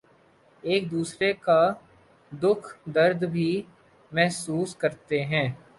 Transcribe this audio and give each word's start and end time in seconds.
ایک 0.63 0.89
دوسرے 0.91 1.31
کا 1.43 1.59
دکھ 2.31 2.67
درد 2.95 3.23
بھی 3.31 3.49
محسوس 4.11 4.75
کرتے 4.75 5.23
ہیں 5.25 5.47